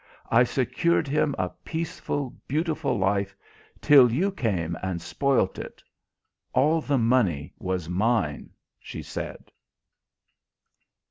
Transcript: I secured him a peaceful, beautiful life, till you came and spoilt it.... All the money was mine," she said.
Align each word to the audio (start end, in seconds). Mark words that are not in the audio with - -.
I 0.31 0.45
secured 0.45 1.07
him 1.07 1.35
a 1.37 1.49
peaceful, 1.63 2.35
beautiful 2.47 2.97
life, 2.97 3.35
till 3.81 4.11
you 4.11 4.31
came 4.31 4.75
and 4.81 4.99
spoilt 4.99 5.59
it.... 5.59 5.83
All 6.53 6.81
the 6.81 6.97
money 6.97 7.53
was 7.59 7.87
mine," 7.87 8.49
she 8.79 9.03
said. 9.03 9.51